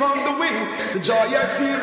[0.00, 1.76] from the wind, the joy I feel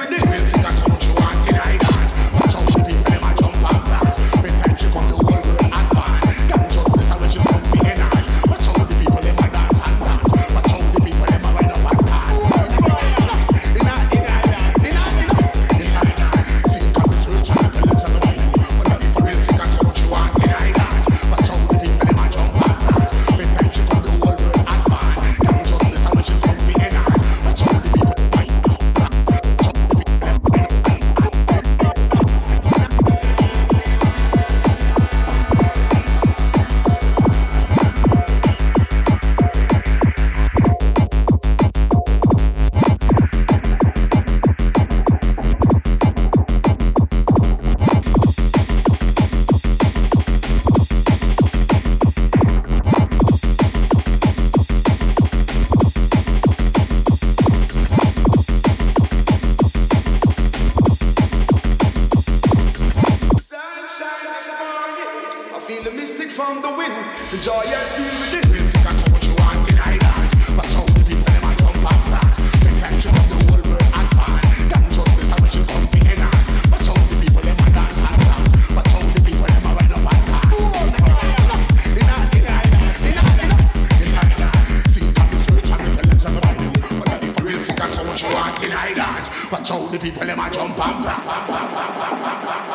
[89.69, 92.66] watch out the people them a jump and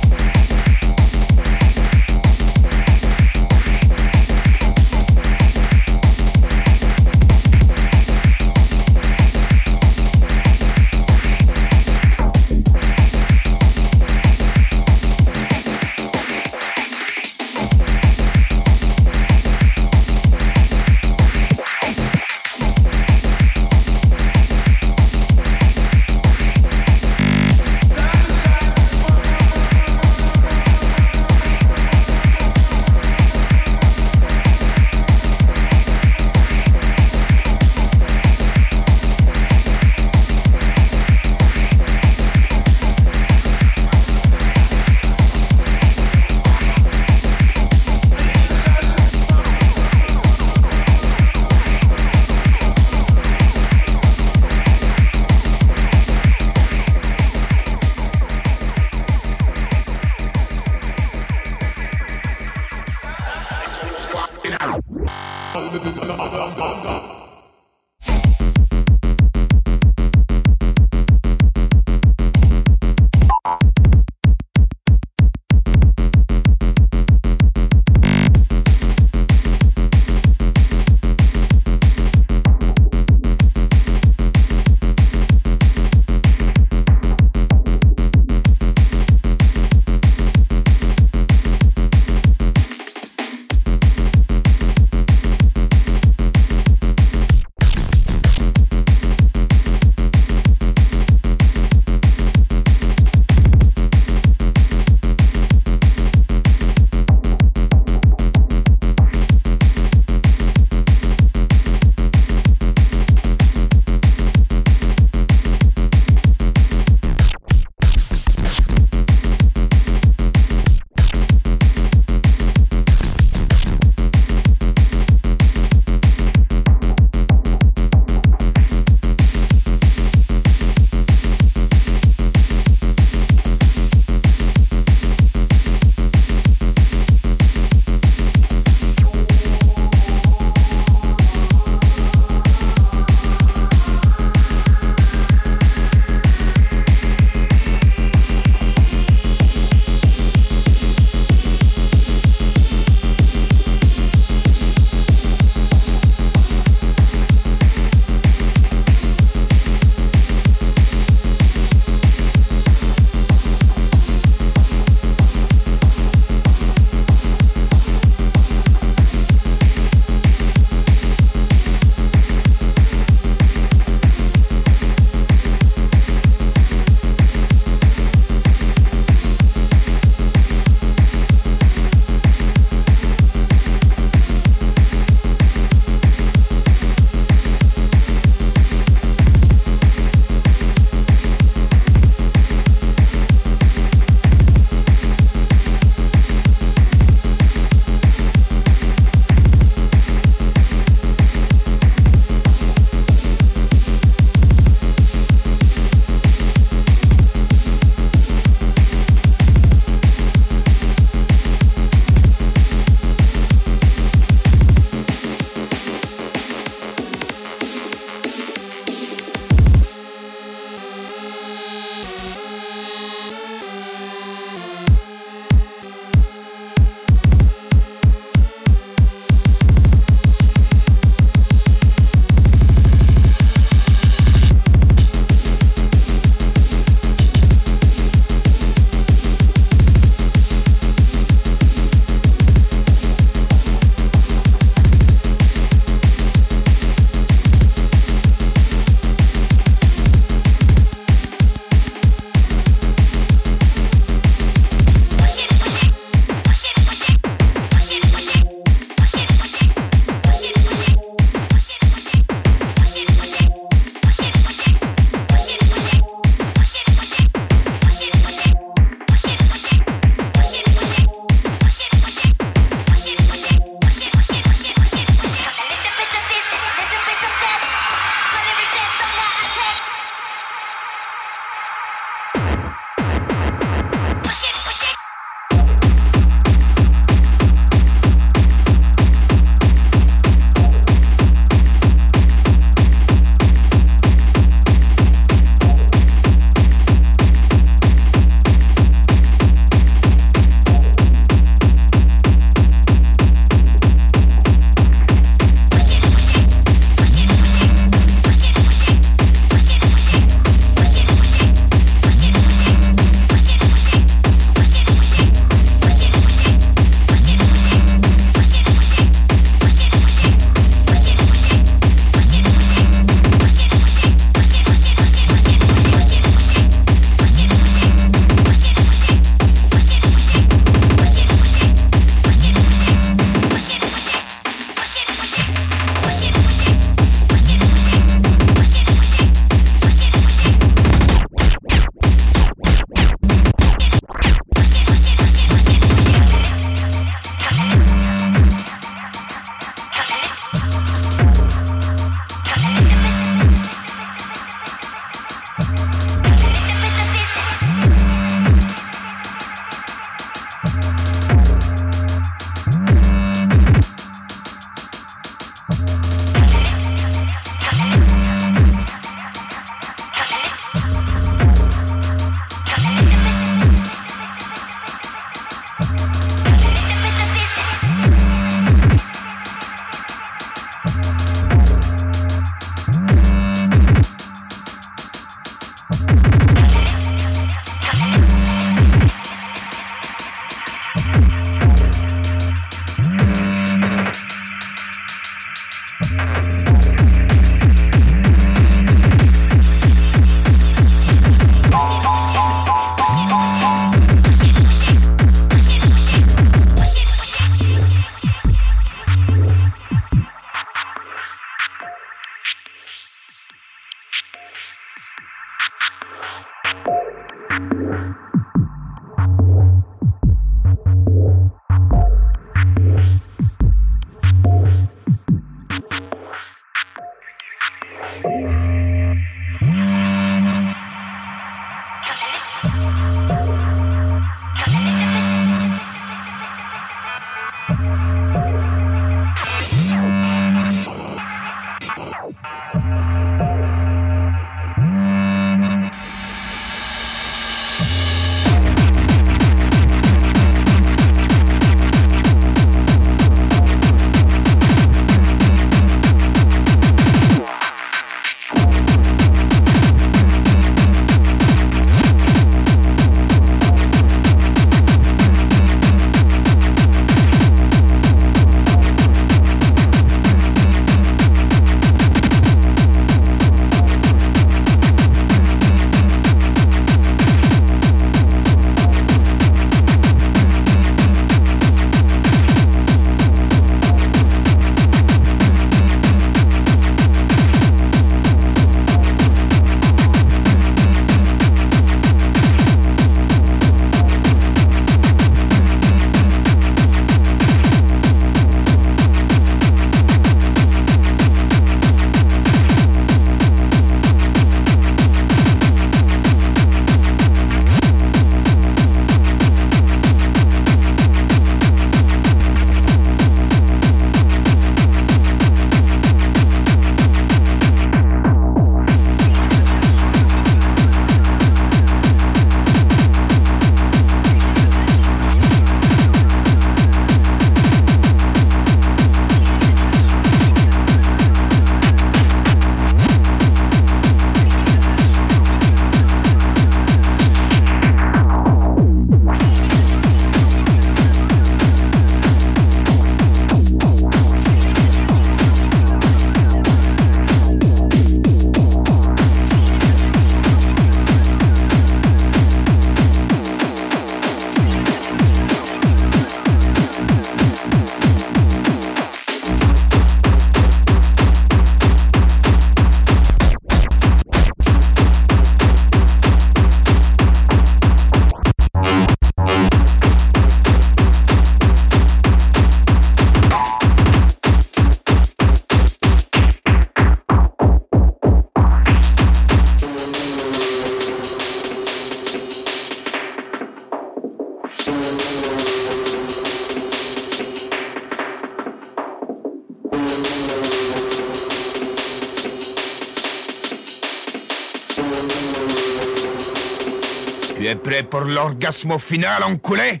[598.02, 600.00] pour l'orgasme final, enculé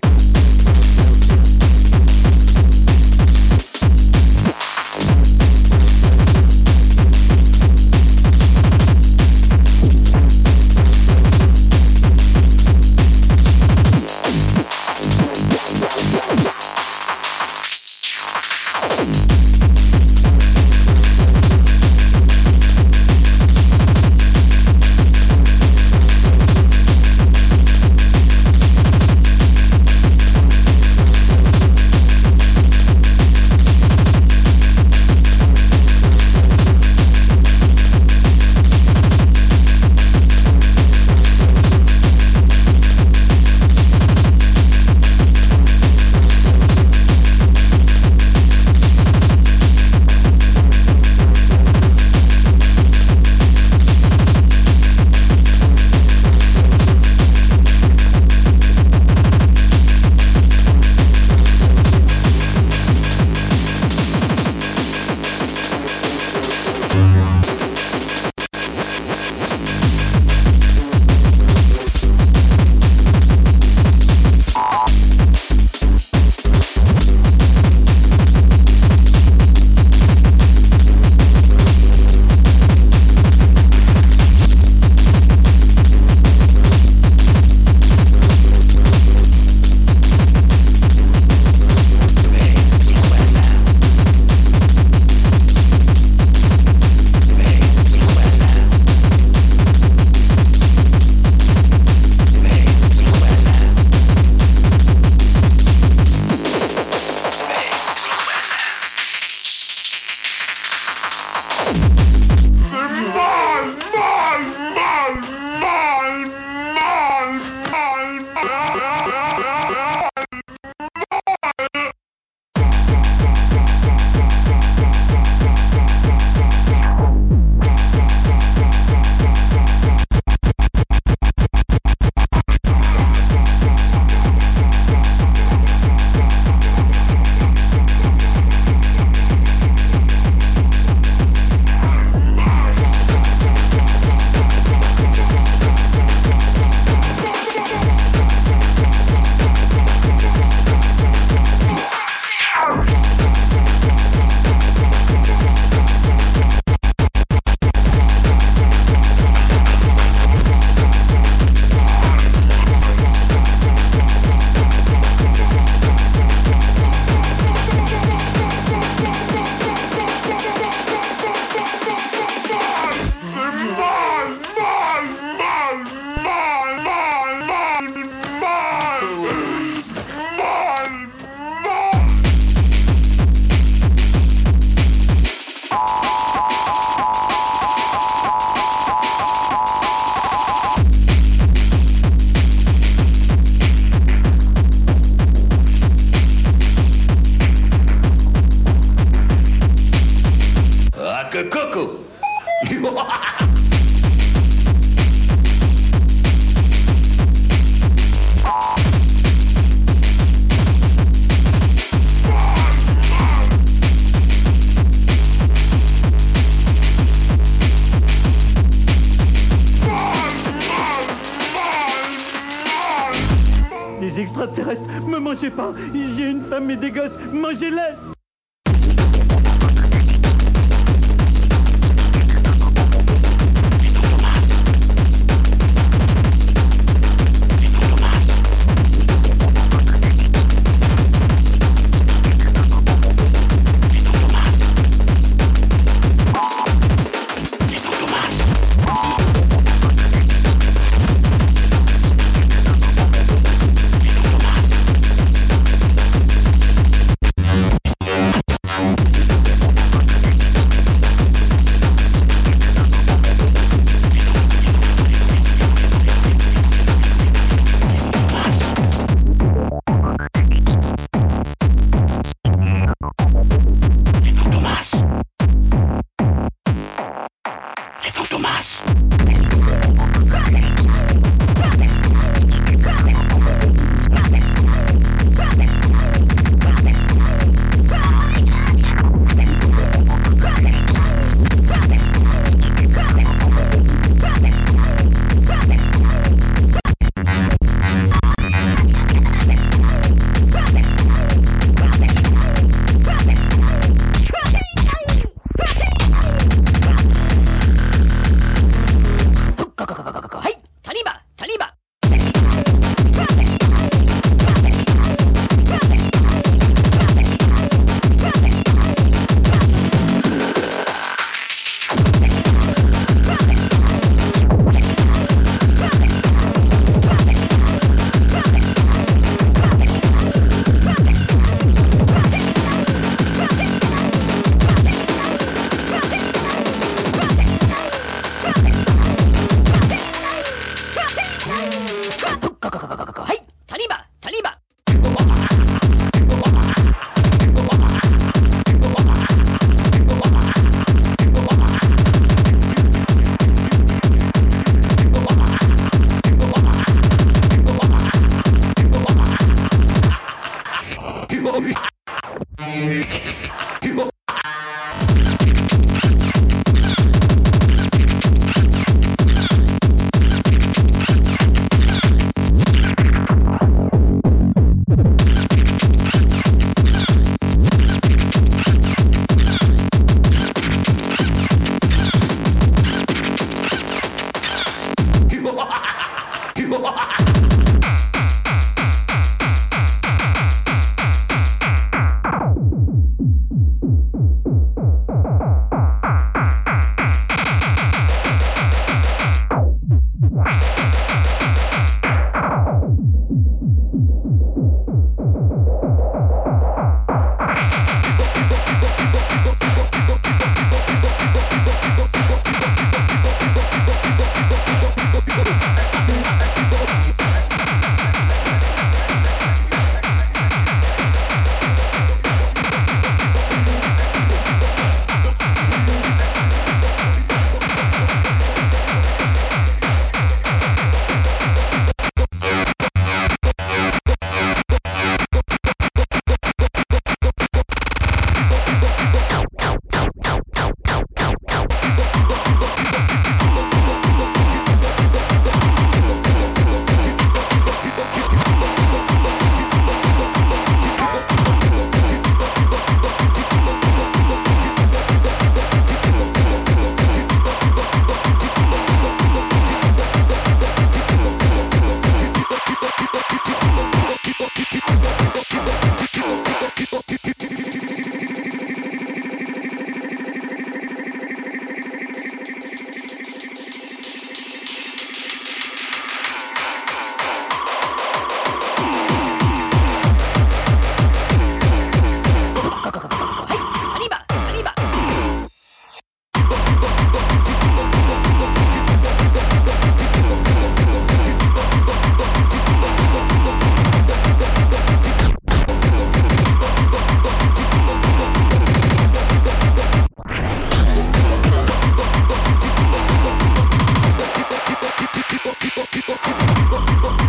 [506.30, 507.19] Go, go, go.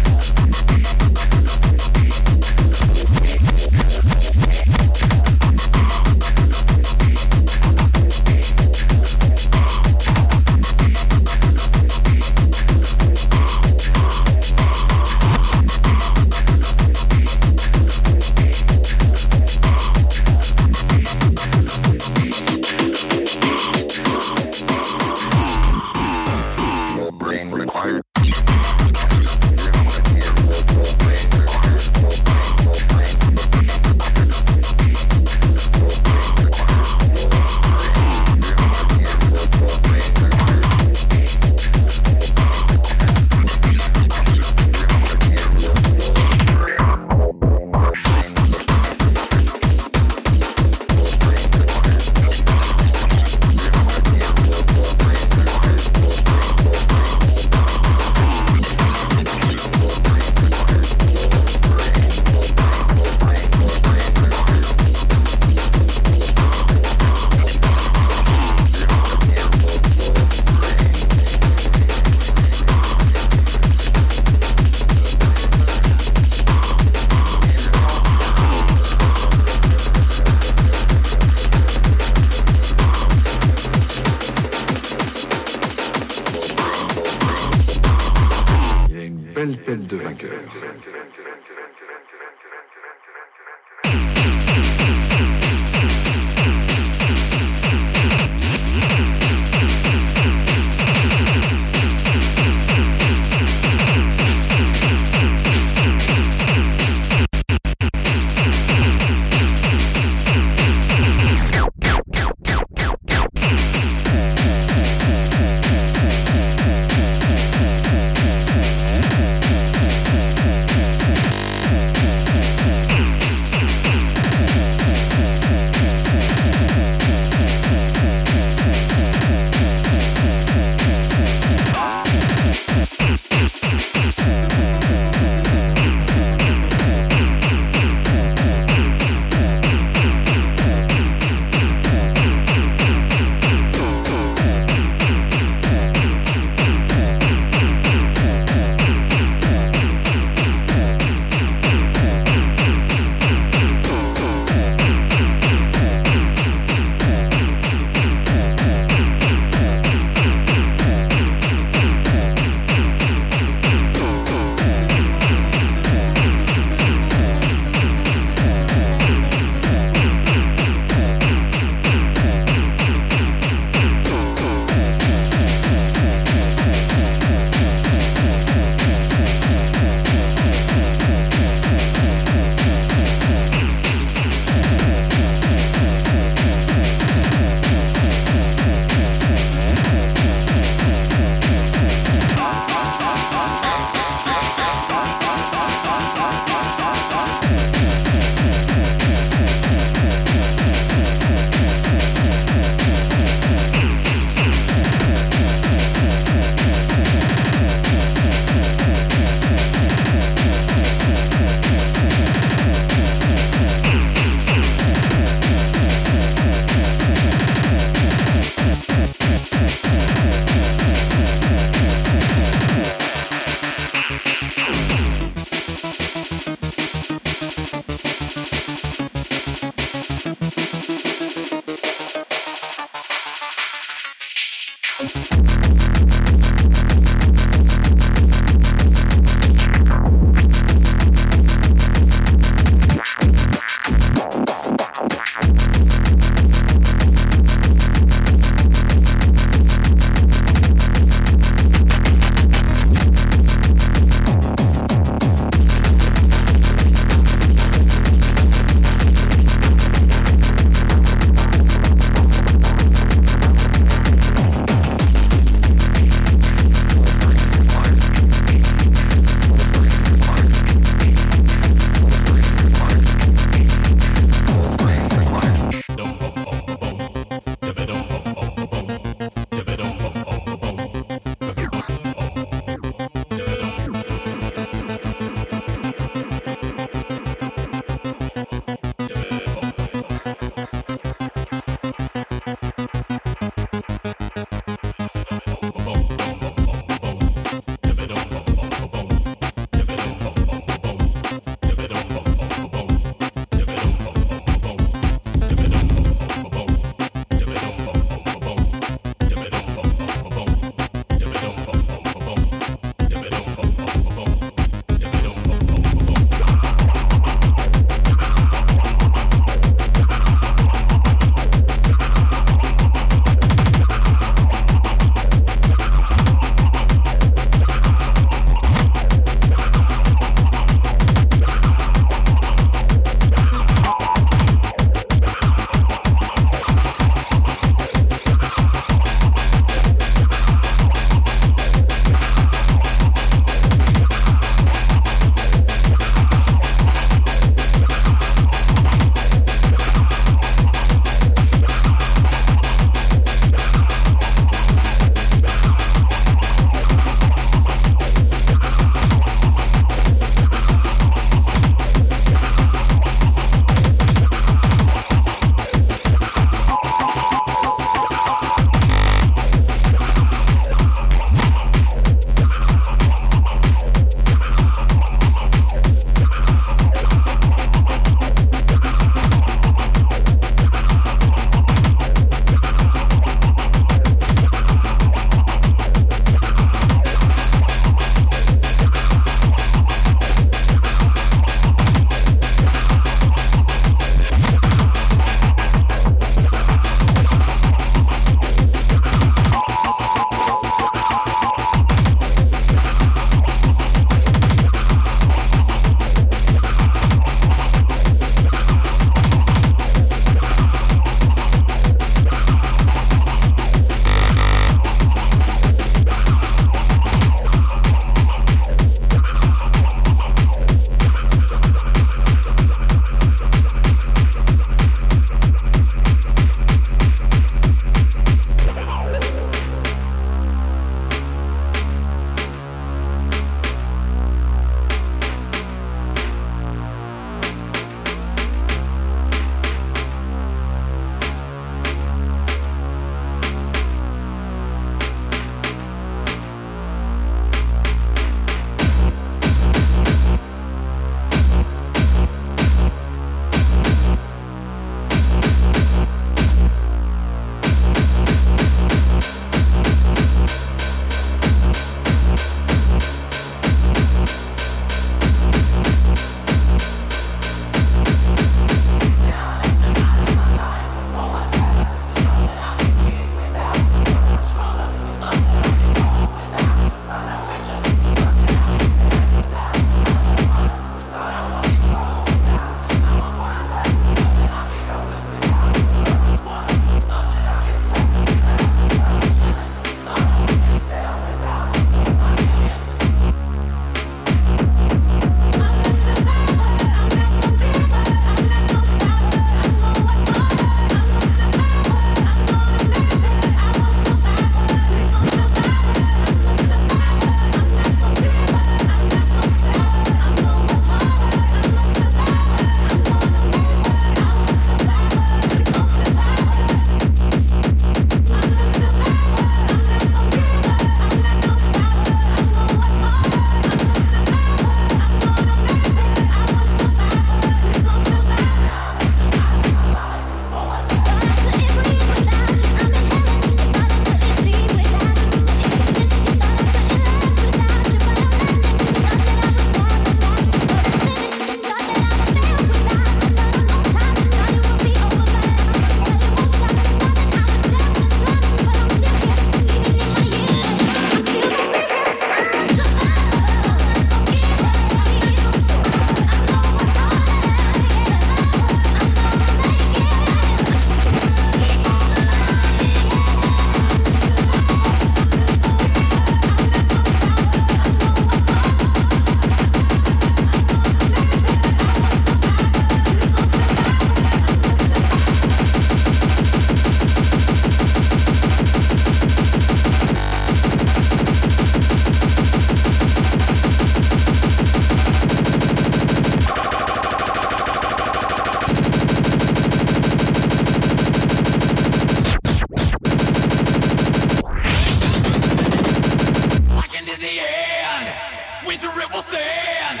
[599.22, 600.00] Wilson,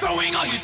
[0.00, 0.58] throwing all you.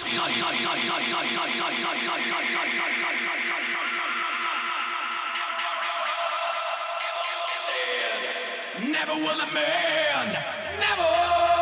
[8.90, 10.32] Never will a man,
[10.78, 11.53] never.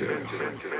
[0.00, 0.73] Vainqueur.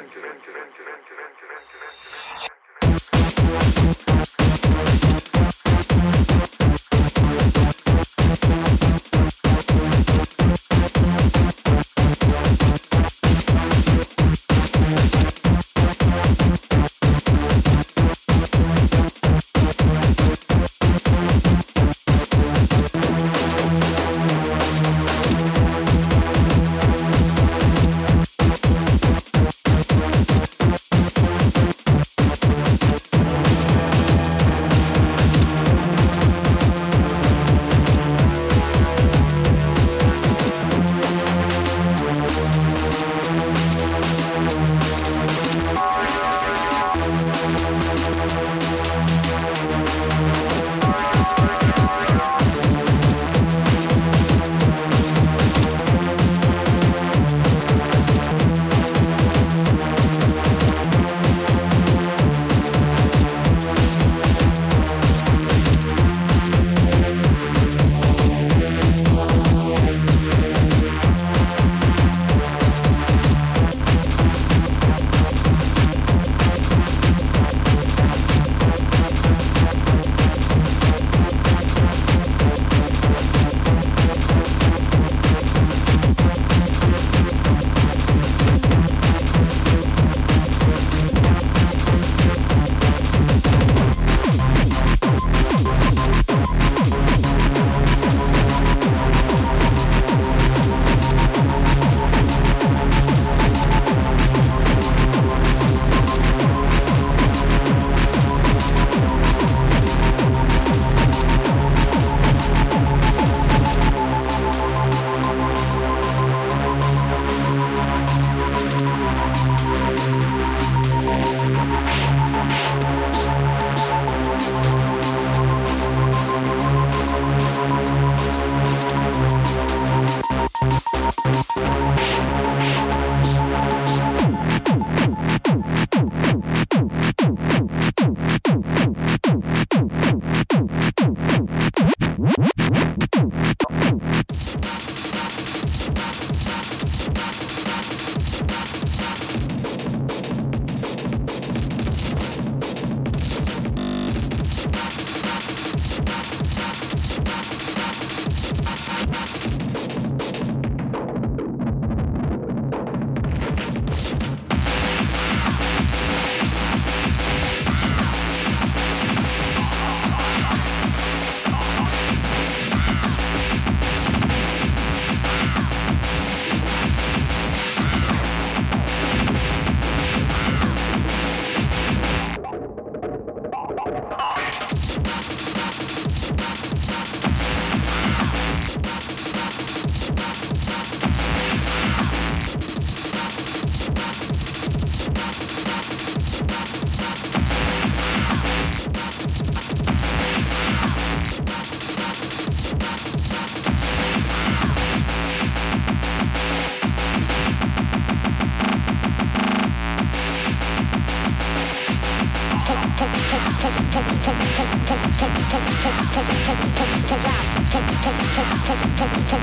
[219.26, 219.40] Cause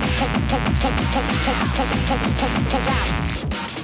[2.88, 3.81] I'm